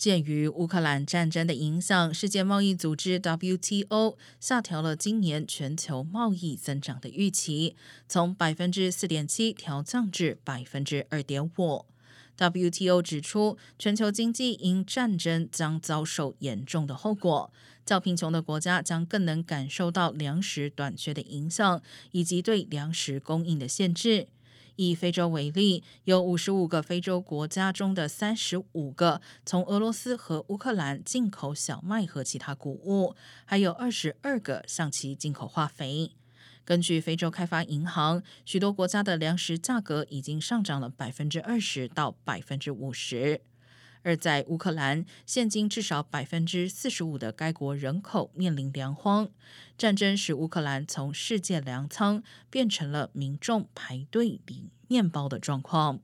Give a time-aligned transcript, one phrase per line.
[0.00, 7.76] 鉴于乌克兰战争的影响，世界贸易组织 WTO 下调了今年全球贸易增长的预期，
[8.08, 11.84] 从百分之四点七调降至百分之二点五。
[12.38, 17.52] WTO 指出，全球经济因战争将遭受严重的后果，
[17.84, 21.82] 较贫穷的国家将更能感受到粮食短缺的影响，
[22.12, 24.28] 以及对粮食供应的限制。
[24.76, 36.12] 以非洲为例，有五十五个非洲国家中的三十五个从俄罗斯和乌克兰进口小麦和其他谷物，还有二十二个向其进口化肥。
[36.64, 43.40] 根据非洲开发银行，许多国家的粮食价格已经上涨了百分之二十到百分之五十。
[44.02, 49.28] 而在乌克兰，现今至少百分之四十五的该国人口面临粮荒。
[49.76, 56.00] 战争使乌克兰从世界粮仓变成了民众排队领面包的状况。